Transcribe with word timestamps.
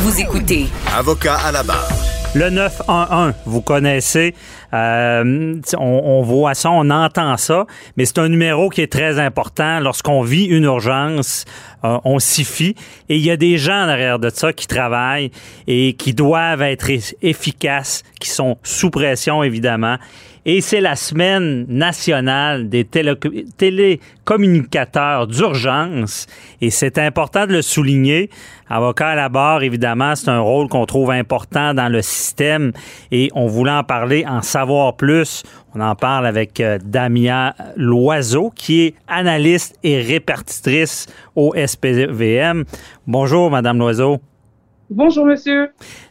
Vous 0.00 0.20
écoutez 0.20 0.68
Avocat 0.96 1.34
à 1.34 1.50
la 1.50 1.64
barre. 1.64 1.88
Le 2.36 2.50
911, 2.50 3.34
vous 3.46 3.62
connaissez, 3.62 4.32
euh, 4.72 5.60
on, 5.76 5.80
on, 5.80 6.22
voit 6.22 6.54
ça, 6.54 6.70
on 6.70 6.88
entend 6.90 7.36
ça, 7.36 7.66
mais 7.96 8.04
c'est 8.04 8.18
un 8.18 8.28
numéro 8.28 8.68
qui 8.68 8.80
est 8.80 8.92
très 8.92 9.18
important. 9.18 9.80
Lorsqu'on 9.80 10.22
vit 10.22 10.44
une 10.44 10.64
urgence, 10.64 11.46
euh, 11.84 11.98
on 12.04 12.20
s'y 12.20 12.44
fie. 12.44 12.76
Et 13.08 13.16
il 13.16 13.24
y 13.24 13.30
a 13.32 13.36
des 13.36 13.58
gens 13.58 13.86
derrière 13.86 14.20
de 14.20 14.30
ça 14.30 14.52
qui 14.52 14.68
travaillent 14.68 15.32
et 15.66 15.94
qui 15.94 16.14
doivent 16.14 16.62
être 16.62 16.90
efficaces, 17.22 18.04
qui 18.20 18.28
sont 18.28 18.56
sous 18.62 18.90
pression, 18.90 19.42
évidemment. 19.42 19.96
Et 20.50 20.62
c'est 20.62 20.80
la 20.80 20.96
semaine 20.96 21.66
nationale 21.68 22.70
des 22.70 22.86
télécommunicateurs 22.86 25.26
d'urgence. 25.26 26.26
Et 26.62 26.70
c'est 26.70 26.96
important 26.96 27.46
de 27.46 27.52
le 27.52 27.60
souligner. 27.60 28.30
Avocat 28.70 29.08
à 29.08 29.14
la 29.14 29.28
barre, 29.28 29.62
évidemment, 29.62 30.16
c'est 30.16 30.30
un 30.30 30.40
rôle 30.40 30.68
qu'on 30.68 30.86
trouve 30.86 31.10
important 31.10 31.74
dans 31.74 31.90
le 31.90 32.00
système. 32.00 32.72
Et 33.10 33.28
on 33.34 33.46
voulait 33.46 33.72
en 33.72 33.84
parler, 33.84 34.24
en 34.26 34.40
savoir 34.40 34.96
plus. 34.96 35.42
On 35.74 35.82
en 35.82 35.94
parle 35.94 36.26
avec 36.26 36.60
euh, 36.60 36.78
Damia 36.82 37.54
Loiseau, 37.76 38.48
qui 38.48 38.84
est 38.84 38.94
analyste 39.06 39.78
et 39.82 40.00
répartitrice 40.00 41.08
au 41.36 41.52
SPVM. 41.54 42.64
Bonjour, 43.06 43.50
Madame 43.50 43.76
Loiseau. 43.76 44.22
Bonjour, 44.90 45.26
monsieur. 45.26 45.68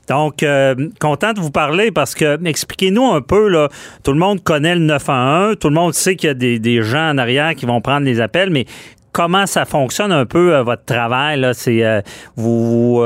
Donc, 0.07 0.43
euh, 0.43 0.75
content 0.99 1.33
de 1.33 1.39
vous 1.39 1.49
parler 1.49 1.91
parce 1.91 2.13
que, 2.13 2.37
expliquez-nous 2.45 3.05
un 3.05 3.21
peu, 3.21 3.47
là, 3.47 3.69
tout 4.03 4.11
le 4.11 4.19
monde 4.19 4.43
connaît 4.43 4.75
le 4.75 4.81
911, 4.81 5.57
tout 5.57 5.69
le 5.69 5.73
monde 5.73 5.95
sait 5.95 6.15
qu'il 6.15 6.27
y 6.27 6.29
a 6.29 6.59
des, 6.59 6.81
gens 6.83 7.09
en 7.09 7.17
arrière 7.17 7.55
qui 7.55 7.65
vont 7.65 7.81
prendre 7.81 8.05
les 8.05 8.21
appels, 8.21 8.51
mais 8.51 8.65
comment 9.11 9.47
ça 9.47 9.65
fonctionne 9.65 10.11
un 10.11 10.27
peu 10.27 10.53
euh, 10.53 10.61
votre 10.61 10.85
travail? 10.85 11.39
Là? 11.39 11.55
C'est, 11.55 11.83
euh, 11.83 12.01
vous, 12.35 13.01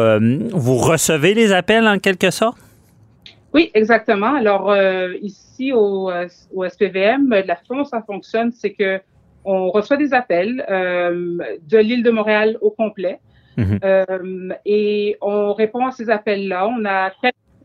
vous 0.51 0.77
recevez 0.77 1.33
les 1.33 1.53
appels 1.53 1.87
en 1.87 1.99
quelque 1.99 2.31
sorte? 2.31 2.57
Oui, 3.53 3.71
exactement. 3.73 4.35
Alors, 4.35 4.75
ici 5.21 5.71
au, 5.71 6.11
au, 6.53 6.67
SPVM, 6.67 7.29
la 7.29 7.55
façon 7.55 7.77
dont 7.77 7.85
ça 7.85 8.01
fonctionne, 8.01 8.51
c'est 8.51 8.73
que 8.73 8.99
on 9.43 9.71
reçoit 9.71 9.97
des 9.97 10.13
appels 10.13 10.63
de 10.67 11.77
l'île 11.77 12.03
de 12.03 12.11
Montréal 12.11 12.57
au 12.61 12.71
complet. 12.71 13.19
Mhm. 13.57 13.79
Euh, 13.83 14.49
et 14.65 15.17
on 15.21 15.53
répond 15.53 15.85
à 15.85 15.91
ces 15.91 16.09
appels-là. 16.09 16.67
On 16.67 16.85
a 16.85 17.11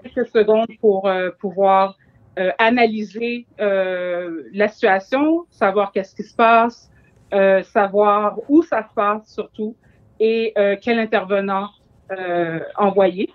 quelques 0.03 0.27
secondes 0.29 0.69
pour 0.81 1.09
euh, 1.09 1.31
pouvoir 1.41 1.97
euh, 2.39 2.51
analyser 2.59 3.47
la 3.59 4.69
situation, 4.69 5.47
savoir 5.51 5.93
qu'est-ce 5.93 6.15
qui 6.15 6.23
se 6.23 6.35
passe, 6.35 6.91
savoir 7.65 8.39
où 8.49 8.63
ça 8.63 8.87
se 8.89 8.95
passe 8.95 9.33
surtout 9.33 9.75
et 10.21 10.53
quel 10.83 10.99
intervenant 10.99 11.69
envoyer. 12.77 13.31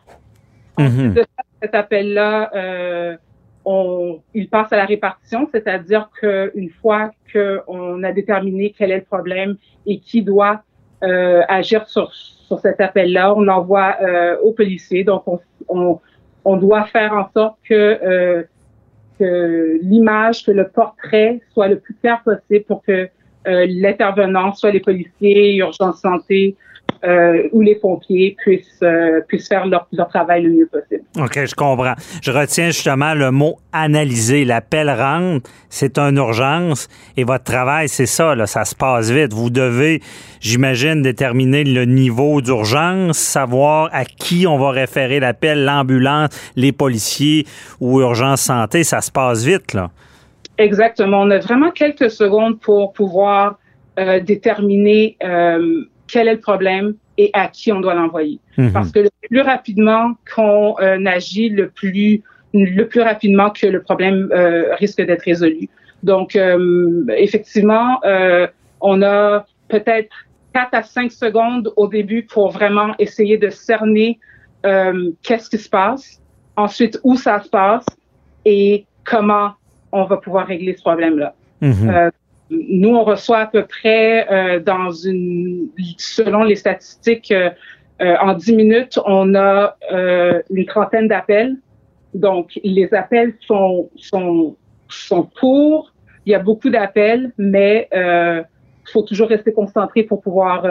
Mhm. 0.77 1.13
de 1.13 1.25
cet 1.61 1.75
appel-là, 1.75 3.17
on, 3.65 4.21
il 4.33 4.49
passe 4.49 4.71
à 4.71 4.77
la 4.77 4.85
répartition, 4.85 5.47
c'est-à-dire 5.51 6.09
qu'une 6.19 6.69
fois 6.81 7.11
qu'on 7.33 8.03
a 8.03 8.11
déterminé 8.11 8.73
quel 8.77 8.91
est 8.91 8.97
le 8.97 9.03
problème 9.03 9.57
et 9.85 9.99
qui 9.99 10.21
doit 10.21 10.63
euh, 11.03 11.41
agir 11.47 11.89
sur, 11.89 12.11
sur 12.51 12.59
cet 12.59 12.81
appel-là. 12.81 13.33
On 13.33 13.47
envoie 13.47 13.95
euh, 14.01 14.37
aux 14.43 14.51
policiers. 14.51 15.05
Donc, 15.05 15.23
on, 15.69 16.57
doit 16.57 16.85
faire 16.85 17.13
en 17.13 17.29
sorte 17.33 17.55
que, 17.63 17.73
euh, 17.73 18.43
que 19.17 19.79
l'image, 19.81 20.45
que 20.45 20.51
le 20.51 20.67
portrait 20.67 21.39
soit 21.53 21.69
le 21.69 21.79
plus 21.79 21.93
clair 21.93 22.21
possible 22.25 22.65
pour 22.65 22.83
que 22.83 23.07
euh, 23.47 23.65
l'intervenant, 23.69 24.53
soit 24.53 24.71
les 24.71 24.81
policiers, 24.81 25.55
urgence 25.55 26.01
santé, 26.01 26.57
euh, 27.03 27.47
où 27.51 27.61
les 27.61 27.75
pompiers 27.75 28.35
puissent, 28.37 28.79
euh, 28.83 29.21
puissent 29.27 29.47
faire 29.47 29.65
leur, 29.65 29.87
leur, 29.91 30.07
travail 30.07 30.43
le 30.43 30.51
mieux 30.51 30.67
possible. 30.67 31.03
OK, 31.17 31.45
je 31.45 31.55
comprends. 31.55 31.93
Je 32.21 32.31
retiens 32.31 32.67
justement 32.67 33.13
le 33.13 33.31
mot 33.31 33.57
analyser. 33.73 34.45
L'appel 34.45 34.89
rentre, 34.89 35.49
c'est 35.69 35.97
une 35.97 36.17
urgence 36.17 36.87
et 37.17 37.23
votre 37.23 37.43
travail, 37.43 37.89
c'est 37.89 38.05
ça, 38.05 38.35
là, 38.35 38.45
ça 38.47 38.65
se 38.65 38.75
passe 38.75 39.09
vite. 39.09 39.33
Vous 39.33 39.49
devez, 39.49 40.01
j'imagine, 40.39 41.01
déterminer 41.01 41.63
le 41.63 41.85
niveau 41.85 42.41
d'urgence, 42.41 43.17
savoir 43.17 43.89
à 43.91 44.05
qui 44.05 44.45
on 44.47 44.57
va 44.57 44.71
référer 44.71 45.19
l'appel, 45.19 45.65
l'ambulance, 45.65 46.29
les 46.55 46.71
policiers 46.71 47.45
ou 47.79 48.01
urgence 48.01 48.41
santé. 48.41 48.83
Ça 48.83 49.01
se 49.01 49.11
passe 49.11 49.43
vite, 49.43 49.73
là. 49.73 49.89
Exactement. 50.57 51.21
On 51.21 51.31
a 51.31 51.39
vraiment 51.39 51.71
quelques 51.71 52.11
secondes 52.11 52.59
pour 52.59 52.93
pouvoir 52.93 53.57
euh, 53.99 54.19
déterminer 54.19 55.17
euh, 55.23 55.83
quel 56.11 56.27
est 56.27 56.33
le 56.33 56.39
problème 56.39 56.93
et 57.17 57.29
à 57.33 57.47
qui 57.47 57.71
on 57.71 57.79
doit 57.79 57.93
l'envoyer. 57.93 58.39
Mhm. 58.57 58.73
Parce 58.73 58.91
que 58.91 58.99
le 58.99 59.09
plus 59.29 59.41
rapidement 59.41 60.13
qu'on 60.35 60.75
euh, 60.79 61.05
agit, 61.05 61.49
le 61.49 61.69
plus 61.69 62.21
le 62.53 62.83
plus 62.83 63.01
rapidement 63.01 63.49
que 63.49 63.65
le 63.65 63.81
problème 63.81 64.29
euh, 64.33 64.75
risque 64.75 65.01
d'être 65.01 65.23
résolu. 65.23 65.69
Donc, 66.03 66.35
euh, 66.35 67.05
effectivement, 67.15 68.01
on 68.81 69.01
a 69.03 69.45
peut-être 69.69 70.13
4 70.53 70.73
à 70.73 70.83
5 70.83 71.11
secondes 71.13 71.71
au 71.77 71.87
début 71.87 72.23
pour 72.23 72.51
vraiment 72.51 72.93
essayer 72.99 73.37
de 73.37 73.49
cerner 73.49 74.19
qu'est-ce 74.63 75.49
qui 75.49 75.57
se 75.57 75.69
passe, 75.69 76.21
ensuite 76.57 76.99
où 77.03 77.15
ça 77.15 77.39
se 77.39 77.47
passe 77.47 77.85
et 78.43 78.85
comment 79.05 79.51
on 79.93 80.03
va 80.03 80.17
pouvoir 80.17 80.47
régler 80.47 80.75
ce 80.75 80.81
problème-là. 80.81 81.33
Mhm 81.61 82.11
nous, 82.51 82.89
on 82.89 83.03
reçoit 83.03 83.39
à 83.39 83.47
peu 83.47 83.65
près 83.65 84.27
euh, 84.29 84.59
dans 84.59 84.91
une, 84.91 85.69
selon 85.97 86.43
les 86.43 86.55
statistiques, 86.55 87.31
euh, 87.31 87.49
euh, 88.01 88.15
en 88.19 88.33
10 88.33 88.55
minutes, 88.55 88.99
on 89.05 89.35
a 89.35 89.77
une 90.49 90.65
trentaine 90.65 91.07
d'appels. 91.07 91.55
Donc, 92.13 92.59
les 92.63 92.93
appels 92.93 93.35
sont, 93.47 93.89
sont, 93.95 94.55
sont 94.89 95.23
courts. 95.39 95.93
Il 96.25 96.31
y 96.31 96.35
a 96.35 96.39
beaucoup 96.39 96.69
d'appels, 96.69 97.31
mais 97.37 97.87
il 97.93 98.91
faut 98.91 99.03
toujours 99.03 99.29
rester 99.29 99.53
concentré 99.53 100.03
pour 100.03 100.21
pouvoir 100.21 100.65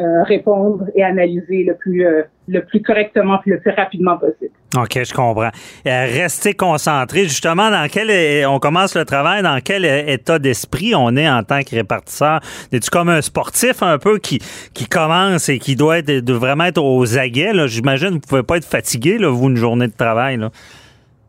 euh, 0.00 0.24
répondre 0.24 0.86
et 0.96 1.04
analyser 1.04 1.62
le 1.62 1.76
plus 1.76 2.04
euh, 2.04 2.22
le 2.48 2.64
plus 2.64 2.82
correctement 2.82 3.38
puis 3.38 3.52
le 3.52 3.60
plus 3.60 3.70
rapidement 3.70 4.18
possible. 4.18 4.50
OK, 4.76 5.04
je 5.04 5.14
comprends. 5.14 5.50
Euh, 5.86 6.06
rester 6.06 6.52
concentré, 6.52 7.22
justement, 7.22 7.70
dans 7.70 7.86
quel 7.88 8.44
on 8.44 8.58
commence 8.58 8.96
le 8.96 9.04
travail, 9.04 9.44
dans 9.44 9.60
quel 9.64 9.84
état 9.84 10.40
d'esprit 10.40 10.96
on 10.96 11.16
est 11.16 11.28
en 11.28 11.44
tant 11.44 11.62
que 11.62 11.76
répartisseur? 11.76 12.40
Es-tu 12.72 12.90
comme 12.90 13.08
un 13.08 13.22
sportif 13.22 13.84
un 13.84 13.98
peu 13.98 14.18
qui, 14.18 14.40
qui 14.74 14.86
commence 14.86 15.48
et 15.48 15.60
qui 15.60 15.76
doit 15.76 15.98
être 15.98 16.10
de 16.10 16.32
vraiment 16.32 16.64
être 16.64 16.82
aux 16.82 17.16
aguets? 17.16 17.52
J'imagine 17.68 18.08
que 18.08 18.14
vous 18.14 18.16
ne 18.16 18.26
pouvez 18.28 18.42
pas 18.42 18.56
être 18.56 18.66
fatigué, 18.66 19.16
là, 19.18 19.30
vous, 19.30 19.48
une 19.48 19.56
journée 19.56 19.86
de 19.86 19.96
travail. 19.96 20.38
Là. 20.38 20.50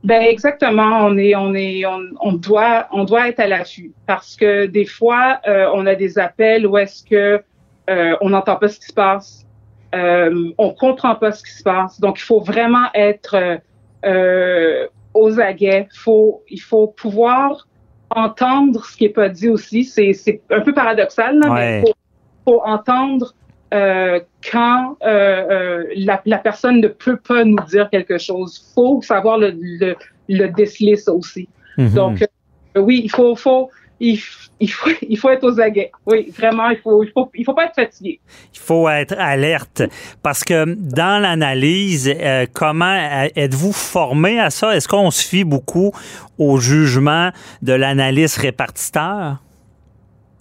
Ben 0.03 0.24
exactement, 0.24 1.06
on 1.06 1.18
est 1.18 1.36
on 1.36 1.53
est 1.53 1.86
on, 1.86 2.00
on 2.20 2.34
doit 2.34 2.88
on 2.92 3.06
doit 3.06 3.30
être 3.30 3.40
à 3.40 3.47
l'affût 3.47 3.92
parce 4.06 4.36
que 4.36 4.68
des 4.68 4.86
fois 4.86 5.40
on 5.47 5.88
a 5.88 5.96
des 5.96 6.20
appels 6.20 6.68
où 6.68 6.78
est-ce 6.78 7.03
que 7.03 7.44
euh, 7.90 8.16
on 8.22 8.29
n'entend 8.29 8.56
pas 8.56 8.68
ce 8.68 8.79
qui 8.79 8.88
se 8.88 8.94
passe, 8.94 9.46
euh, 9.94 10.51
on 10.57 10.73
comprend 10.73 11.16
pas 11.16 11.31
ce 11.31 11.44
qui 11.44 11.51
se 11.51 11.63
passe. 11.63 12.00
Donc, 12.00 12.19
il 12.19 12.23
faut 12.23 12.41
vraiment 12.41 12.88
être 12.94 13.59
euh, 14.06 14.88
aux 15.13 15.40
aguets. 15.40 15.88
Faut, 15.94 16.44
il 16.50 16.62
faut 16.62 16.88
pouvoir 16.88 17.68
entendre 18.09 18.85
ce 18.85 18.97
qui 18.97 19.06
est 19.06 19.09
pas 19.09 19.29
dit 19.29 19.50
aussi. 19.50 19.84
C'est, 19.84 20.41
un 20.50 20.62
peu 20.62 20.73
paradoxal, 20.73 21.40
là, 21.40 21.50
mais 21.50 21.84
il 21.85 21.94
faut, 22.44 22.62
entendre 22.63 23.34
euh, 23.73 24.19
quand 24.52 24.97
euh, 25.03 25.85
la, 25.96 26.22
la, 26.25 26.38
personne 26.38 26.81
ne 26.81 26.88
peut 26.88 27.17
pas 27.17 27.44
nous 27.44 27.63
dire 27.69 27.90
quelque 27.90 28.17
chose. 28.17 28.72
faut 28.75 29.02
savoir 29.02 29.38
le, 29.38 29.53
le, 29.56 29.96
le 30.29 30.47
déceler, 30.47 30.96
ça 30.96 31.13
aussi. 31.13 31.47
Mm-hmm. 31.78 31.94
Donc, 31.94 32.25
oui, 32.75 33.02
il 33.03 33.09
faut, 33.09 33.35
faut 33.35 33.69
il, 34.00 34.18
faut, 34.18 34.90
il 35.10 35.18
faut 35.18 35.30
être 35.30 35.44
aux 35.44 35.60
aguets. 35.60 35.92
Oui, 36.06 36.32
vraiment, 36.36 36.70
il 36.70 36.78
faut, 36.78 37.04
il 37.04 37.12
faut, 37.12 37.30
il 37.34 37.46
faut 37.46 37.54
pas 37.54 37.66
être 37.66 37.76
fatigué. 37.76 38.20
Il 38.54 38.60
faut 38.60 38.88
être 38.90 39.16
alerte 39.18 39.84
parce 40.24 40.44
que 40.44 40.66
dans 40.76 41.22
l'analyse, 41.22 42.14
euh, 42.20 42.46
comment 42.53 42.86
euh, 42.86 43.28
êtes-vous 43.36 43.74
formé 43.74 44.40
à 44.40 44.50
ça? 44.50 44.76
Est-ce 44.76 44.88
qu'on 44.88 45.12
se 45.12 45.24
fie 45.28 45.44
beaucoup 45.44 45.92
au 46.38 46.58
jugement 46.58 47.32
de 47.62 47.74
l'analyse 47.74 48.38
répartiteur? 48.38 49.38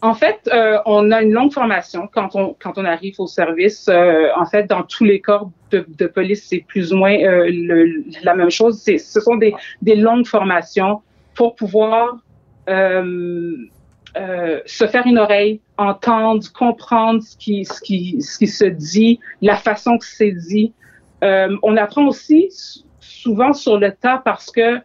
En 0.02 0.12
fait, 0.12 0.50
euh, 0.52 0.78
on 0.84 1.10
a 1.12 1.22
une 1.22 1.32
longue 1.32 1.52
formation 1.52 2.06
quand 2.12 2.36
on 2.36 2.54
quand 2.60 2.76
on 2.76 2.84
arrive 2.84 3.14
au 3.18 3.26
service. 3.26 3.88
en 3.88 4.44
fait, 4.44 4.64
dans 4.64 4.82
tous 4.82 5.04
les 5.04 5.18
corps 5.20 5.50
de, 5.70 5.86
de 5.88 6.06
police, 6.06 6.46
c'est 6.46 6.62
plus 6.68 6.92
ou 6.92 6.98
moins 6.98 7.16
le, 7.16 8.04
la 8.22 8.34
même 8.34 8.50
chose. 8.50 8.82
Ce 8.84 9.20
sont 9.20 9.36
des, 9.36 9.54
des 9.80 9.96
longues 9.96 10.26
formations 10.26 11.00
pour 11.34 11.54
pouvoir 11.54 12.18
euh, 12.68 13.56
euh, 14.16 14.60
se 14.64 14.86
faire 14.86 15.06
une 15.06 15.18
oreille, 15.18 15.60
entendre, 15.76 16.44
comprendre 16.52 17.20
ce 17.20 17.36
qui, 17.36 17.64
ce 17.64 17.80
qui, 17.80 18.22
ce 18.22 18.38
qui 18.38 18.46
se 18.46 18.64
dit, 18.64 19.18
la 19.42 19.56
façon 19.56 19.98
que 19.98 20.06
c'est 20.06 20.30
dit. 20.30 20.72
Euh, 21.24 21.56
on 21.64 21.76
apprend 21.76 22.06
aussi 22.06 22.48
souvent 23.00 23.52
sur 23.52 23.76
le 23.76 23.90
tas 23.90 24.22
parce 24.24 24.52
que 24.52 24.78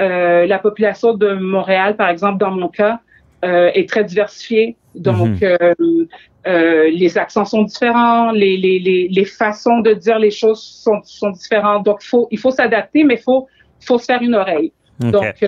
euh, 0.00 0.46
la 0.46 0.58
population 0.58 1.14
de 1.14 1.34
Montréal, 1.34 1.96
par 1.96 2.08
exemple, 2.08 2.38
dans 2.38 2.50
mon 2.50 2.68
cas, 2.68 3.00
est 3.44 3.88
très 3.88 4.04
diversifié. 4.04 4.76
Donc, 4.94 5.42
mhm. 5.42 6.06
les 6.44 7.18
accents 7.18 7.44
sont 7.44 7.62
différents, 7.62 8.30
les, 8.30 8.56
les, 8.56 8.78
les, 8.78 9.08
les, 9.08 9.24
façons 9.24 9.80
de 9.80 9.94
dire 9.94 10.20
les 10.20 10.30
choses 10.30 10.62
sont, 10.62 11.00
sont 11.02 11.30
différentes. 11.30 11.84
Donc, 11.84 12.04
faut, 12.04 12.28
il 12.30 12.38
faut 12.38 12.52
s'adapter, 12.52 13.02
mais 13.02 13.14
il 13.14 13.20
faut, 13.20 13.48
faut 13.80 13.98
se 13.98 14.04
faire 14.04 14.22
une 14.22 14.36
oreille. 14.36 14.72
Donc, 15.00 15.44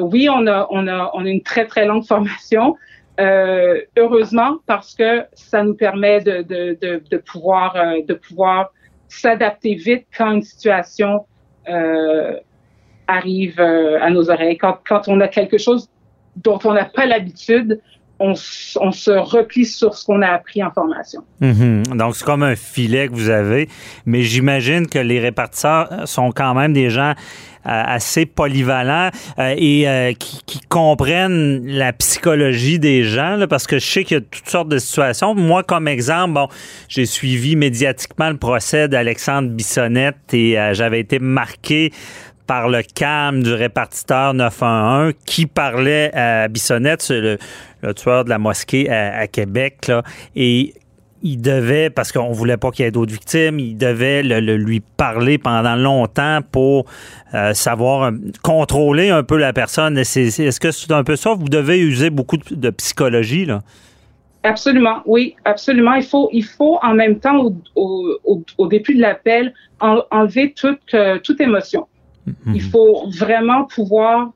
oui, 0.00 0.28
on 0.28 0.46
a, 0.46 0.66
on, 0.70 0.86
a, 0.86 1.10
on 1.14 1.24
a 1.24 1.28
une 1.28 1.42
très, 1.42 1.66
très 1.66 1.86
longue 1.86 2.04
formation. 2.04 2.76
Euh, 3.18 3.80
heureusement, 3.98 4.58
parce 4.66 4.94
que 4.94 5.24
ça 5.34 5.62
nous 5.62 5.74
permet 5.74 6.20
de, 6.20 6.42
de, 6.42 6.78
de, 6.80 7.02
de 7.10 7.16
pouvoir, 7.18 7.76
euh, 7.76 8.00
de 8.06 8.14
pouvoir 8.14 8.72
s'adapter 9.08 9.74
vite 9.74 10.06
quand 10.16 10.32
une 10.32 10.42
situation 10.42 11.26
euh, 11.68 12.38
arrive 13.06 13.60
euh, 13.60 14.00
à 14.00 14.08
nos 14.10 14.30
oreilles. 14.30 14.56
Quand, 14.56 14.78
quand 14.86 15.08
on 15.08 15.20
a 15.20 15.28
quelque 15.28 15.58
chose 15.58 15.90
dont 16.36 16.58
on 16.64 16.72
n'a 16.72 16.86
pas 16.86 17.04
l'habitude, 17.04 17.80
on, 18.20 18.34
se 18.34 19.10
replie 19.10 19.64
sur 19.64 19.94
ce 19.94 20.04
qu'on 20.04 20.22
a 20.22 20.28
appris 20.28 20.62
en 20.62 20.70
formation. 20.70 21.22
Mm-hmm. 21.40 21.96
Donc, 21.96 22.16
c'est 22.16 22.24
comme 22.24 22.42
un 22.42 22.56
filet 22.56 23.08
que 23.08 23.14
vous 23.14 23.30
avez, 23.30 23.68
mais 24.04 24.22
j'imagine 24.22 24.86
que 24.86 24.98
les 24.98 25.18
répartisseurs 25.18 26.06
sont 26.06 26.30
quand 26.30 26.54
même 26.54 26.72
des 26.72 26.90
gens 26.90 27.14
euh, 27.66 27.82
assez 27.84 28.24
polyvalents 28.24 29.10
euh, 29.38 29.54
et 29.54 29.86
euh, 29.86 30.14
qui, 30.14 30.60
comprennent 30.70 31.66
la 31.66 31.92
psychologie 31.92 32.78
des 32.78 33.02
gens, 33.02 33.44
parce 33.50 33.66
que 33.66 33.78
je 33.78 33.86
sais 33.86 34.04
qu'il 34.04 34.16
y 34.16 34.20
a 34.20 34.22
toutes 34.22 34.48
sortes 34.48 34.68
de 34.68 34.78
situations. 34.78 35.34
Moi, 35.34 35.62
comme 35.62 35.86
exemple, 35.86 36.32
bon, 36.32 36.48
j'ai 36.88 37.04
suivi 37.04 37.56
médiatiquement 37.56 38.30
le 38.30 38.38
procès 38.38 38.88
d'Alexandre 38.88 39.50
Bissonnette 39.50 40.32
et 40.32 40.56
j'avais 40.72 41.00
été 41.00 41.18
marqué 41.18 41.92
par 42.50 42.68
le 42.68 42.82
CAM 42.82 43.44
du 43.44 43.52
répartiteur 43.52 44.34
911 44.34 45.12
qui 45.24 45.46
parlait 45.46 46.12
à 46.12 46.48
Bissonnette, 46.48 47.08
le, 47.08 47.38
le 47.80 47.94
tueur 47.94 48.24
de 48.24 48.28
la 48.28 48.38
mosquée 48.38 48.90
à, 48.90 49.28
Québec, 49.28 49.86
là, 49.86 50.02
et 50.34 50.74
il 51.22 51.40
devait, 51.40 51.90
parce 51.90 52.10
qu'on 52.10 52.32
voulait 52.32 52.56
pas 52.56 52.72
qu'il 52.72 52.84
y 52.84 52.88
ait 52.88 52.90
d'autres 52.90 53.12
victimes, 53.12 53.60
il 53.60 53.76
devait 53.76 54.24
le, 54.24 54.56
lui 54.56 54.80
parler 54.80 55.38
pendant 55.38 55.76
longtemps 55.76 56.40
pour 56.50 56.86
euh, 57.34 57.54
savoir 57.54 58.10
contrôler 58.42 59.10
un 59.10 59.22
peu 59.22 59.36
la 59.36 59.52
personne. 59.52 59.96
Est-ce 59.96 60.58
que 60.58 60.72
c'est 60.72 60.90
un 60.90 61.04
peu 61.04 61.14
ça? 61.14 61.34
Vous 61.34 61.48
devez 61.48 61.78
user 61.78 62.10
beaucoup 62.10 62.36
de, 62.36 62.70
psychologie, 62.70 63.44
là? 63.44 63.60
Absolument, 64.42 65.02
oui, 65.06 65.36
absolument. 65.44 65.94
Il 65.94 66.04
faut, 66.04 66.28
il 66.32 66.44
faut 66.44 66.80
en 66.82 66.94
même 66.94 67.20
temps, 67.20 67.44
au, 67.44 67.54
au, 68.24 68.42
au 68.58 68.66
début 68.66 68.96
de 68.96 69.02
l'appel, 69.02 69.54
enlever 69.78 70.52
toute, 70.52 70.94
euh, 70.94 71.20
toute 71.22 71.40
émotion. 71.40 71.86
Mm-hmm. 72.30 72.54
Il 72.54 72.62
faut 72.62 73.08
vraiment 73.10 73.64
pouvoir, 73.64 74.32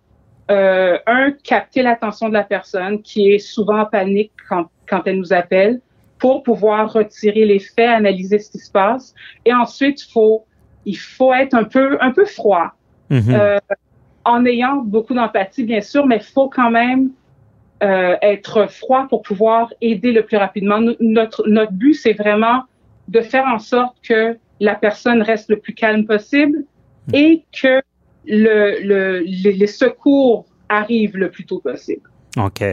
euh, 0.51 0.99
un, 1.07 1.33
capter 1.33 1.83
l'attention 1.83 2.29
de 2.29 2.35
la 2.35 2.45
personne 2.45 3.03
qui 3.03 3.33
est 3.33 3.39
souvent 3.39 3.81
en 3.81 3.87
panique 3.87 4.33
quand, 4.49 4.67
quand 4.89 5.03
elle 5.07 5.19
nous 5.19 5.33
appelle 5.33 5.81
pour 6.19 6.43
pouvoir 6.43 6.93
retirer 6.93 7.45
les 7.45 7.59
faits, 7.59 7.89
analyser 7.89 8.39
ce 8.39 8.51
qui 8.51 8.59
se 8.59 8.71
passe. 8.71 9.15
Et 9.45 9.53
ensuite, 9.53 10.03
faut, 10.03 10.45
il 10.85 10.97
faut 10.97 11.33
être 11.33 11.55
un 11.55 11.65
peu, 11.65 11.99
un 12.01 12.13
peu 12.13 12.25
froid, 12.25 12.73
mm-hmm. 13.11 13.35
euh, 13.35 13.59
en 14.25 14.45
ayant 14.47 14.77
beaucoup 14.77 15.15
d'empathie, 15.15 15.65
bien 15.65 15.81
sûr, 15.81 16.07
mais 16.07 16.17
il 16.17 16.23
faut 16.23 16.49
quand 16.49 16.71
même 16.71 17.11
euh, 17.83 18.17
être 18.23 18.71
froid 18.71 19.07
pour 19.09 19.23
pouvoir 19.23 19.73
aider 19.81 20.13
le 20.13 20.25
plus 20.25 20.37
rapidement. 20.37 20.81
Notre, 21.01 21.47
notre 21.49 21.73
but, 21.73 21.95
c'est 21.95 22.15
vraiment 22.15 22.63
de 23.09 23.21
faire 23.21 23.45
en 23.47 23.59
sorte 23.59 23.97
que 24.03 24.39
la 24.61 24.75
personne 24.75 25.21
reste 25.21 25.51
le 25.51 25.59
plus 25.59 25.75
calme 25.75 26.07
possible. 26.07 26.65
Et 27.13 27.45
que 27.53 27.83
le, 28.27 28.83
le, 28.83 29.21
les, 29.21 29.53
les 29.53 29.67
secours 29.67 30.47
arrivent 30.69 31.17
le 31.17 31.31
plus 31.31 31.45
tôt 31.45 31.61
possible. 31.61 32.09
OK 32.37 32.65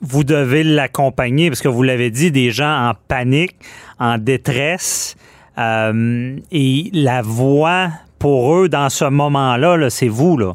vous 0.00 0.24
devez 0.24 0.62
l'accompagner 0.62 1.50
parce 1.50 1.62
que 1.62 1.68
vous 1.68 1.82
l'avez 1.82 2.10
dit, 2.10 2.30
des 2.30 2.50
gens 2.50 2.88
en 2.88 2.94
panique, 3.08 3.56
en 3.98 4.18
détresse. 4.18 5.16
Euh, 5.58 6.36
et 6.50 6.90
la 6.92 7.22
voix 7.22 7.88
pour 8.18 8.54
eux 8.54 8.68
dans 8.68 8.88
ce 8.90 9.06
moment-là, 9.06 9.76
-là, 9.76 9.90
c'est 9.90 10.08
vous. 10.08 10.36
Là. 10.36 10.54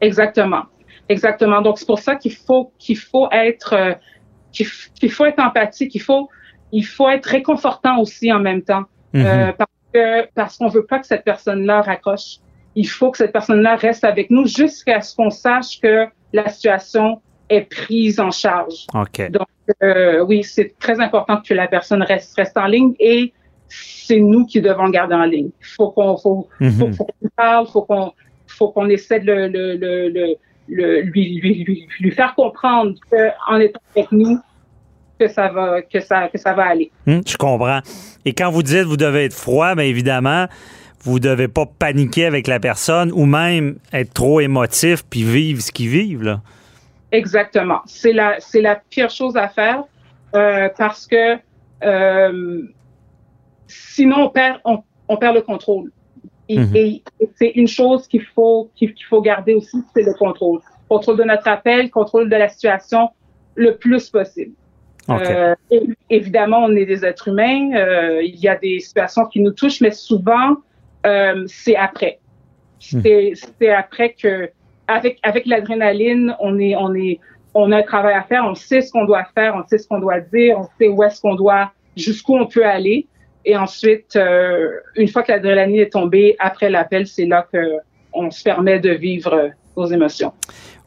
Exactement. 0.00 0.64
Exactement. 1.08 1.60
Donc, 1.60 1.78
c'est 1.78 1.86
pour 1.86 1.98
ça 1.98 2.16
qu'il 2.16 2.34
faut, 2.34 2.72
qu'il 2.78 2.96
faut 2.96 3.28
être, 3.30 3.74
euh, 3.74 3.94
qu'il 4.52 5.10
faut 5.10 5.26
être 5.26 5.38
empathique, 5.38 5.94
il 5.94 6.00
faut, 6.00 6.28
il 6.72 6.86
faut 6.86 7.08
être 7.08 7.26
réconfortant 7.26 7.98
aussi 7.98 8.32
en 8.32 8.40
même 8.40 8.62
temps. 8.62 8.84
Mm-hmm. 9.14 9.26
euh, 9.26 9.52
que, 9.92 10.26
parce 10.34 10.56
qu'on 10.58 10.68
veut 10.68 10.86
pas 10.86 10.98
que 10.98 11.06
cette 11.06 11.24
personne-là 11.24 11.82
raccroche. 11.82 12.38
Il 12.74 12.88
faut 12.88 13.10
que 13.10 13.18
cette 13.18 13.32
personne-là 13.32 13.76
reste 13.76 14.04
avec 14.04 14.30
nous 14.30 14.46
jusqu'à 14.46 15.00
ce 15.00 15.14
qu'on 15.14 15.30
sache 15.30 15.80
que 15.80 16.06
la 16.32 16.48
situation 16.48 17.20
est 17.48 17.68
prise 17.68 18.18
en 18.18 18.30
charge. 18.30 18.86
Donc, 19.30 19.48
euh, 19.82 20.24
oui, 20.24 20.42
c'est 20.42 20.74
très 20.78 21.00
important 21.00 21.40
que 21.46 21.52
la 21.52 21.68
personne 21.68 22.02
reste, 22.02 22.34
reste 22.36 22.56
en 22.56 22.66
ligne 22.66 22.94
et 22.98 23.32
c'est 23.68 24.20
nous 24.20 24.46
qui 24.46 24.60
devons 24.60 24.86
le 24.86 24.90
garder 24.90 25.14
en 25.14 25.24
ligne. 25.24 25.50
Il 25.60 25.66
faut 25.66 25.90
qu'on 25.90 26.16
faut, 26.16 26.48
mhm. 26.60 26.94
faut, 26.94 27.04
qu'on 27.04 27.28
parle, 27.36 27.66
faut 27.66 27.82
qu'on 27.82 28.12
faut 28.46 28.68
qu'on 28.70 28.88
essaie 28.88 29.20
de 29.20 29.32
le, 29.32 29.48
le, 29.48 30.08
le, 30.08 30.36
le 30.68 31.00
lui, 31.00 31.40
lui, 31.40 31.64
lui, 31.64 31.88
lui, 32.00 32.10
faire 32.10 32.34
comprendre 32.34 32.94
qu'en 33.10 33.58
étant 33.58 33.80
avec 33.96 34.12
nous, 34.12 34.38
que 35.22 35.32
ça 35.32 35.48
va 35.48 35.82
que 35.82 36.00
ça 36.00 36.28
que 36.28 36.38
ça 36.38 36.52
va 36.52 36.64
aller. 36.64 36.90
Hmm, 37.06 37.20
je 37.26 37.36
comprends. 37.36 37.80
Et 38.24 38.32
quand 38.32 38.50
vous 38.50 38.62
dites 38.62 38.84
vous 38.84 38.96
devez 38.96 39.24
être 39.24 39.34
froid, 39.34 39.74
bien 39.74 39.84
évidemment, 39.84 40.46
vous 41.02 41.20
devez 41.20 41.48
pas 41.48 41.66
paniquer 41.66 42.26
avec 42.26 42.46
la 42.46 42.60
personne 42.60 43.12
ou 43.12 43.26
même 43.26 43.76
être 43.92 44.12
trop 44.12 44.40
émotif 44.40 45.04
puis 45.08 45.22
vivre 45.22 45.60
ce 45.60 45.70
qu'ils 45.70 45.88
vivent 45.88 46.22
là. 46.22 46.40
Exactement. 47.12 47.80
C'est 47.86 48.12
la, 48.12 48.36
c'est 48.40 48.62
la 48.62 48.76
pire 48.76 49.10
chose 49.10 49.36
à 49.36 49.48
faire 49.48 49.84
euh, 50.34 50.68
parce 50.76 51.06
que 51.06 51.36
euh, 51.84 52.62
sinon 53.68 54.16
on 54.24 54.28
perd, 54.30 54.60
on, 54.64 55.16
perd 55.16 55.34
le 55.34 55.42
contrôle. 55.42 55.92
Mhm. 56.48 56.74
Et, 56.74 57.02
c'est 57.36 57.50
une 57.50 57.68
chose 57.68 58.08
qu'il 58.08 58.24
faut, 58.24 58.70
qu'il 58.74 58.94
faut 59.08 59.20
garder 59.20 59.54
aussi, 59.54 59.78
c'est 59.94 60.02
le 60.02 60.14
contrôle. 60.14 60.60
Contrôle 60.88 61.18
de 61.18 61.24
notre 61.24 61.48
appel, 61.48 61.90
contrôle 61.90 62.28
de 62.28 62.36
la 62.36 62.48
situation 62.48 63.10
le 63.54 63.76
plus 63.76 64.08
possible. 64.08 64.54
Euh, 65.10 65.54
évidemment, 66.10 66.58
on 66.64 66.74
est 66.76 66.86
des 66.86 67.04
êtres 67.04 67.28
humains. 67.28 67.74
Euh, 67.74 68.22
il 68.22 68.36
y 68.36 68.48
a 68.48 68.56
des 68.56 68.80
situations 68.80 69.26
qui 69.26 69.40
nous 69.40 69.50
touchent, 69.50 69.80
mais 69.80 69.90
souvent, 69.90 70.56
euh, 71.06 71.44
c'est 71.46 71.76
après. 71.76 72.18
Mhm. 72.92 73.02
C'est, 73.02 73.32
c'est 73.58 73.70
après 73.70 74.12
que 74.12 74.50
avec 74.88 75.18
avec 75.22 75.46
l'adrénaline, 75.46 76.36
on 76.40 76.58
est 76.58 76.76
on 76.76 76.94
est 76.94 77.20
on 77.54 77.70
a 77.72 77.78
un 77.78 77.82
travail 77.82 78.14
à 78.14 78.22
faire, 78.22 78.44
on 78.44 78.54
sait 78.54 78.80
ce 78.80 78.90
qu'on 78.90 79.04
doit 79.04 79.24
faire, 79.34 79.54
on 79.54 79.66
sait 79.66 79.78
ce 79.78 79.86
qu'on 79.86 80.00
doit 80.00 80.20
dire, 80.20 80.58
on 80.58 80.68
sait 80.78 80.88
où 80.88 81.02
est-ce 81.02 81.20
qu'on 81.20 81.34
doit, 81.34 81.70
jusqu'où 81.96 82.36
on 82.36 82.46
peut 82.46 82.64
aller. 82.64 83.06
Et 83.44 83.56
ensuite, 83.56 84.16
euh, 84.16 84.70
une 84.96 85.08
fois 85.08 85.22
que 85.22 85.32
l'adrénaline 85.32 85.80
est 85.80 85.92
tombée, 85.92 86.36
après 86.38 86.70
l'appel, 86.70 87.06
c'est 87.06 87.26
là 87.26 87.46
que 87.52 87.78
on 88.14 88.30
se 88.30 88.42
permet 88.42 88.78
de 88.78 88.90
vivre 88.90 89.50
nos 89.76 89.86
émotions. 89.86 90.32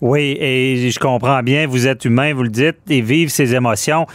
Oui, 0.02 0.38
et 0.40 0.90
je 0.92 1.00
comprends 1.00 1.42
bien, 1.42 1.68
vous 1.68 1.88
êtes 1.88 2.06
humain, 2.06 2.34
vous 2.34 2.44
le 2.44 2.50
dites, 2.50 2.78
et 2.90 3.02
vivre 3.02 3.32
ces 3.32 3.56
émotions. 3.56 4.06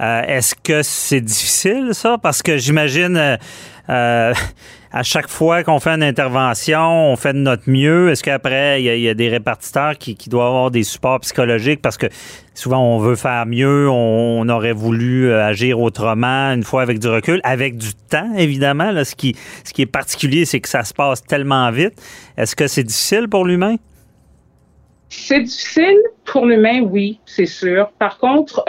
Euh, 0.00 0.22
est-ce 0.22 0.54
que 0.54 0.82
c'est 0.82 1.20
difficile, 1.20 1.90
ça? 1.92 2.16
Parce 2.16 2.40
que 2.40 2.56
j'imagine, 2.56 3.16
euh, 3.16 3.36
euh, 3.90 4.32
à 4.92 5.02
chaque 5.02 5.28
fois 5.28 5.62
qu'on 5.62 5.78
fait 5.78 5.90
une 5.90 6.02
intervention, 6.02 7.12
on 7.12 7.16
fait 7.16 7.34
de 7.34 7.38
notre 7.38 7.68
mieux. 7.68 8.08
Est-ce 8.08 8.22
qu'après, 8.22 8.82
il 8.82 9.00
y, 9.02 9.08
a 9.08 9.14
des 9.14 9.28
répartiteurs 9.28 9.98
qui, 9.98 10.16
doivent 10.28 10.46
avoir 10.46 10.70
des 10.70 10.84
supports 10.84 11.20
psychologiques? 11.20 11.82
Parce 11.82 11.98
que 11.98 12.06
souvent 12.54 12.82
on 12.82 12.98
veut 12.98 13.14
faire 13.14 13.44
mieux, 13.44 13.90
on, 13.90 14.48
aurait 14.48 14.72
voulu 14.72 15.32
agir 15.34 15.78
autrement 15.78 16.50
une 16.52 16.64
fois 16.64 16.80
avec 16.80 16.98
du 16.98 17.08
recul, 17.08 17.40
avec 17.44 17.76
du 17.76 17.92
temps, 17.92 18.34
évidemment. 18.38 18.92
Ce 19.04 19.14
qui 19.14 19.36
est 19.78 19.86
particulier, 19.86 20.46
c'est 20.46 20.60
que 20.60 20.68
ça 20.68 20.82
se 20.82 20.94
passe 20.94 21.22
tellement 21.22 21.70
vite. 21.70 21.92
Est-ce 22.38 22.56
que 22.56 22.68
c'est 22.68 22.84
difficile 22.84 23.28
pour 23.28 23.44
l'humain? 23.44 23.76
C'est 25.10 25.40
difficile 25.40 25.98
pour 26.24 26.46
l'humain, 26.46 26.80
oui, 26.80 27.20
c'est 27.26 27.46
sûr. 27.46 27.90
Par 27.98 28.18
contre, 28.18 28.64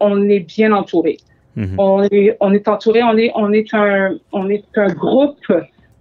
on 0.00 0.28
est 0.28 0.40
bien 0.40 0.72
entouré. 0.72 1.18
Mhm. 1.56 1.74
On, 1.78 2.02
est, 2.04 2.36
on 2.40 2.52
est 2.52 2.66
entouré, 2.68 3.02
on 3.02 3.16
est, 3.16 3.30
on 3.34 3.52
est, 3.52 3.74
un, 3.74 4.16
on 4.32 4.48
est 4.48 4.64
un 4.76 4.92
groupe 4.92 5.52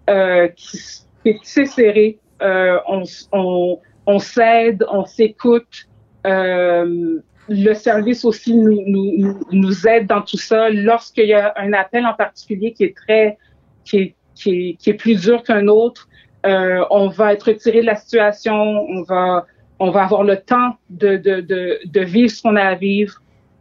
euh, 0.09 0.47
qui, 0.55 0.77
est 1.25 1.43
très 1.43 1.65
serré. 1.65 2.19
Euh, 2.41 2.77
on, 2.87 3.03
on, 3.33 3.79
on 4.05 4.19
s'aide, 4.19 4.85
on 4.89 5.05
s'écoute. 5.05 5.87
Euh, 6.25 7.19
le 7.49 7.73
service 7.73 8.23
aussi 8.23 8.55
nous, 8.55 8.81
nous, 8.85 9.39
nous, 9.51 9.87
aide 9.87 10.07
dans 10.07 10.21
tout 10.21 10.37
ça. 10.37 10.69
Lorsqu'il 10.69 11.27
y 11.27 11.33
a 11.33 11.53
un 11.57 11.73
appel 11.73 12.05
en 12.05 12.13
particulier 12.13 12.71
qui 12.71 12.85
est 12.85 12.95
très, 12.95 13.37
qui 13.83 13.97
est, 13.97 14.15
qui 14.35 14.51
est, 14.51 14.73
qui 14.75 14.89
est 14.91 14.93
plus 14.93 15.19
dur 15.19 15.43
qu'un 15.43 15.67
autre, 15.67 16.07
euh, 16.45 16.83
on 16.89 17.09
va 17.09 17.33
être 17.33 17.43
retiré 17.43 17.81
de 17.81 17.85
la 17.85 17.95
situation, 17.95 18.55
on 18.55 19.03
va, 19.03 19.45
on 19.81 19.89
va 19.89 20.03
avoir 20.03 20.23
le 20.23 20.37
temps 20.37 20.75
de, 20.91 21.17
de, 21.17 21.41
de, 21.41 21.79
de 21.83 22.01
vivre 22.01 22.29
ce 22.29 22.43
qu'on 22.43 22.55
a 22.55 22.61
à 22.63 22.75
vivre. 22.75 23.15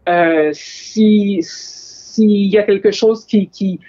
Euh, 0.07 0.50
si 0.53 1.39
s'il 1.43 2.49
y 2.49 2.59
a 2.59 2.62
quelque 2.62 2.91
chose 2.91 3.25
qui, 3.25 3.49
qui 3.49 3.81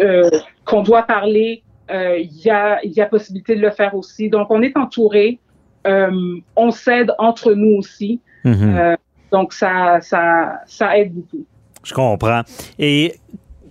euh, 0.00 0.28
qu'on 0.64 0.82
doit 0.82 1.04
parler, 1.04 1.62
euh, 1.92 2.18
il 2.18 2.36
y 2.44 2.50
a 2.50 2.80
y 2.84 3.00
a 3.00 3.06
possibilité 3.06 3.54
de 3.54 3.60
le 3.60 3.70
faire 3.70 3.94
aussi. 3.94 4.28
Donc 4.28 4.50
on 4.50 4.62
est 4.62 4.76
entouré, 4.76 5.38
on 5.84 6.70
s'aide 6.72 7.12
entre 7.18 7.52
nous 7.52 7.76
aussi. 7.76 8.20
Mhm. 8.44 8.96
donc, 9.32 9.52
ça, 9.52 10.00
ça, 10.00 10.60
ça 10.66 10.96
aide 10.98 11.12
beaucoup. 11.12 11.44
Je 11.84 11.92
comprends. 11.92 12.42
Et 12.78 13.14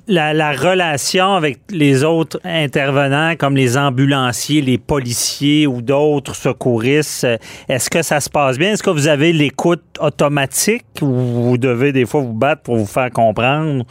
la, 0.08 0.52
relation 0.52 1.34
avec 1.34 1.60
les 1.70 2.04
autres 2.04 2.40
intervenants, 2.44 3.36
comme 3.38 3.56
les 3.56 3.78
ambulanciers, 3.78 4.62
les 4.62 4.78
policiers 4.78 5.68
ou 5.68 5.82
d'autres 5.82 6.36
secouristes, 6.36 7.24
euh, 7.26 7.38
est-ce 7.68 7.90
que 7.90 8.02
ça 8.02 8.20
se 8.20 8.30
passe 8.30 8.58
bien? 8.58 8.74
Est-ce 8.74 8.84
que 8.84 8.90
vous 8.90 9.08
avez 9.08 9.34
l'écoute 9.34 9.84
automatique 10.00 10.86
ou 11.02 11.08
vous 11.08 11.58
devez 11.58 11.92
des 11.92 12.06
fois 12.06 12.22
vous 12.22 12.34
battre 12.34 12.62
pour 12.64 12.78
vous 12.78 12.86
faire 12.86 13.12
comprendre? 13.12 13.86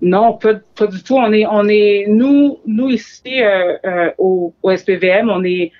Non, 0.00 0.38
pas, 0.38 0.86
du 0.86 1.02
tout. 1.02 1.16
On 1.16 1.32
est, 1.32 1.46
on 1.46 1.68
est, 1.68 2.06
nous, 2.08 2.58
nous 2.66 2.88
ici 2.88 3.40
euh, 3.40 3.76
euh, 3.84 4.10
au, 4.18 4.52
SPVM, 4.64 5.30
on 5.30 5.44
est, 5.44 5.70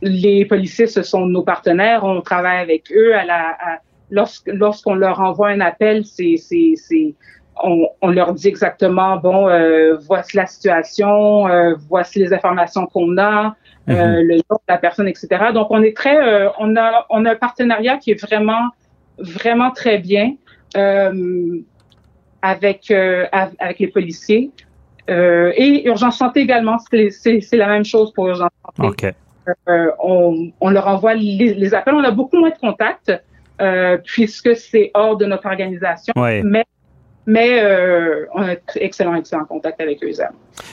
les 0.00 0.46
policiers, 0.46 0.86
ce 0.86 1.02
sont 1.02 1.26
nos 1.26 1.42
partenaires. 1.42 2.02
On 2.02 2.22
travaille 2.22 2.58
avec 2.58 2.90
eux. 2.90 3.14
À 3.14 3.24
la, 3.24 3.80
lorsqu'on 4.10 4.94
leur 4.94 5.20
envoie 5.20 5.48
un 5.48 5.60
appel, 5.60 6.04
c'est 6.04 6.36
on, 7.62 7.88
on, 8.02 8.10
leur 8.10 8.32
dit 8.34 8.48
exactement 8.48 9.16
bon 9.16 9.48
euh, 9.48 9.96
voici 9.96 10.36
la 10.36 10.46
situation, 10.46 11.46
euh, 11.48 11.74
voici 11.88 12.18
les 12.18 12.32
informations 12.32 12.86
qu'on 12.86 13.16
a, 13.18 13.56
euh, 13.88 13.92
mhm. 13.92 14.26
le 14.26 14.34
nom 14.36 14.56
de 14.56 14.68
la 14.68 14.78
personne, 14.78 15.08
etc. 15.08 15.28
Donc 15.54 15.68
on 15.70 15.82
est 15.82 15.96
très, 15.96 16.16
euh, 16.16 16.48
on 16.58 16.76
a 16.76 17.06
on 17.10 17.24
a 17.24 17.32
un 17.32 17.36
partenariat 17.36 17.96
qui 17.98 18.10
est 18.10 18.20
vraiment 18.20 18.70
vraiment 19.18 19.70
très 19.70 19.98
bien 19.98 20.34
avec 22.42 22.90
avec 22.90 23.78
les 23.78 23.88
policiers 23.88 24.50
et 25.08 25.82
urgence 25.86 26.18
santé 26.18 26.40
également. 26.40 26.78
C'est 26.78 27.42
la 27.52 27.68
même 27.68 27.84
chose 27.84 28.12
pour 28.12 28.28
urgence 28.28 28.50
santé. 28.76 29.12
on, 30.02 30.50
on 30.60 30.70
leur 30.70 30.88
envoie 30.88 31.14
les, 31.14 31.54
les, 31.54 31.74
appels. 31.74 31.94
On 31.94 32.04
a 32.04 32.10
beaucoup 32.10 32.36
moins 32.36 32.50
de 32.50 32.58
contacts 32.58 33.12
puisque 34.04 34.54
c'est 34.54 34.90
hors 34.92 35.16
de 35.16 35.24
notre 35.24 35.46
organisation, 35.46 36.12
mais 36.16 36.66
mais 37.26 37.60
euh, 37.60 38.26
on 38.34 38.42
a 38.42 38.54
excellent, 38.76 39.14
excellent 39.16 39.44
contact 39.44 39.80
avec 39.80 40.02
eux. 40.04 40.10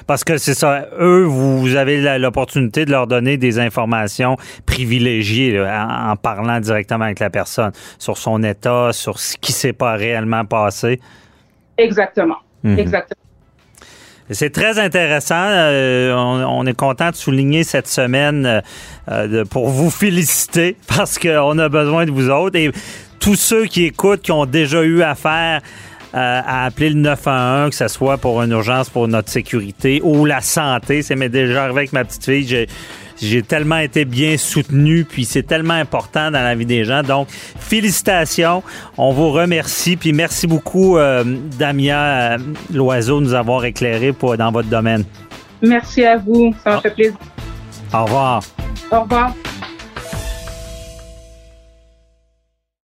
Parce 0.05 0.23
que 0.23 0.37
c'est 0.37 0.53
ça, 0.53 0.87
eux, 0.99 1.23
vous 1.23 1.75
avez 1.75 2.17
l'opportunité 2.19 2.85
de 2.85 2.91
leur 2.91 3.07
donner 3.07 3.37
des 3.37 3.59
informations 3.59 4.37
privilégiées 4.65 5.59
en, 5.59 6.15
parlant 6.15 6.59
directement 6.59 7.05
avec 7.05 7.19
la 7.19 7.29
personne 7.29 7.71
sur 7.97 8.17
son 8.17 8.43
état, 8.43 8.91
sur 8.93 9.19
ce 9.19 9.35
qui 9.37 9.51
s'est 9.51 9.73
pas 9.73 9.93
réellement 9.93 10.45
passé. 10.45 10.99
Exactement. 11.77 12.37
Mhm. 12.63 12.79
Exactement. 12.79 13.23
C'est 14.29 14.51
très 14.51 14.79
intéressant. 14.79 15.35
Euh, 15.37 16.13
on, 16.15 16.65
est 16.65 16.73
content 16.73 17.09
de 17.09 17.15
souligner 17.15 17.63
cette 17.63 17.87
semaine 17.87 18.61
euh, 19.09 19.27
de, 19.27 19.43
pour 19.43 19.69
vous 19.69 19.89
féliciter 19.89 20.77
parce 20.87 21.19
qu'on 21.19 21.57
a 21.59 21.69
besoin 21.69 22.05
de 22.05 22.11
vous 22.11 22.29
autres. 22.29 22.57
Et 22.57 22.71
tous 23.19 23.35
ceux 23.35 23.65
qui 23.65 23.85
écoutent, 23.85 24.21
qui 24.21 24.31
ont 24.31 24.45
déjà 24.45 24.81
eu 24.83 25.01
affaire 25.01 25.61
euh, 25.61 25.92
à 26.13 26.65
appeler 26.65 26.89
le 26.89 26.95
911, 26.95 27.69
que 27.69 27.75
ce 27.75 27.87
soit 27.87 28.17
pour 28.17 28.41
une 28.41 28.51
urgence 28.51 28.89
pour 28.89 29.07
notre 29.07 29.29
sécurité 29.29 29.99
ou 30.03 30.25
la 30.25 30.41
santé. 30.41 31.01
C'est 31.01 31.15
m'est 31.15 31.29
déjà 31.29 31.63
arrivé 31.63 31.79
avec 31.79 31.93
ma 31.93 32.05
petite 32.05 32.23
fille. 32.23 32.47
J'ai 32.47 32.67
j'ai 33.21 33.41
tellement 33.41 33.77
été 33.77 34.05
bien 34.05 34.37
soutenu, 34.37 35.05
puis 35.05 35.25
c'est 35.25 35.43
tellement 35.43 35.75
important 35.75 36.31
dans 36.31 36.41
la 36.41 36.55
vie 36.55 36.65
des 36.65 36.83
gens. 36.83 37.03
Donc, 37.03 37.27
félicitations. 37.29 38.63
On 38.97 39.11
vous 39.11 39.31
remercie, 39.31 39.95
puis 39.95 40.13
merci 40.13 40.47
beaucoup, 40.47 40.97
euh, 40.97 41.23
Damien 41.57 41.97
euh, 41.97 42.37
Loiseau, 42.73 43.19
de 43.19 43.25
nous 43.25 43.33
avoir 43.33 43.65
éclairé 43.65 44.11
pour, 44.11 44.35
dans 44.37 44.51
votre 44.51 44.69
domaine. 44.69 45.03
Merci 45.61 46.03
à 46.05 46.17
vous. 46.17 46.53
Ça 46.63 46.71
m'a 46.71 46.81
fait 46.81 46.93
plaisir. 46.93 47.17
Au 47.93 48.05
revoir. 48.05 48.43
Au 48.91 49.01
revoir. 49.01 49.33